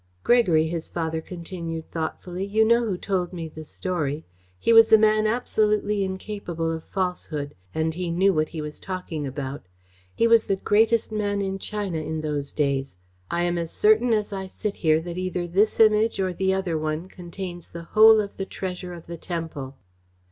"Gregory," 0.23 0.65
his 0.67 0.89
father 0.89 1.21
continued 1.21 1.91
thoughtfully, 1.91 2.43
"you 2.43 2.65
know 2.65 2.83
who 2.85 2.97
told 2.97 3.31
me 3.31 3.47
the 3.47 3.63
story. 3.63 4.25
He 4.57 4.73
was 4.73 4.91
a 4.91 4.97
man 4.97 5.27
absolutely 5.27 6.03
incapable 6.03 6.71
of 6.71 6.83
falsehood, 6.83 7.53
and 7.75 7.93
he 7.93 8.09
knew 8.09 8.33
what 8.33 8.49
he 8.49 8.63
was 8.63 8.79
talking 8.79 9.27
about. 9.27 9.63
He 10.15 10.25
was 10.27 10.45
the 10.45 10.55
greatest 10.55 11.11
man 11.11 11.39
in 11.39 11.59
China 11.59 11.99
in 11.99 12.21
those 12.21 12.51
days. 12.51 12.97
I 13.29 13.43
am 13.43 13.59
as 13.59 13.69
certain 13.69 14.11
as 14.11 14.33
I 14.33 14.47
sit 14.47 14.77
here 14.77 14.99
that 15.01 15.19
either 15.19 15.45
this 15.45 15.79
Image 15.79 16.19
or 16.19 16.33
the 16.33 16.51
other 16.51 16.79
one 16.79 17.07
contains 17.07 17.67
the 17.67 17.83
whole 17.83 18.19
of 18.21 18.37
the 18.37 18.45
treasure 18.47 18.93
of 18.95 19.05
the 19.05 19.17
temple." 19.17 19.75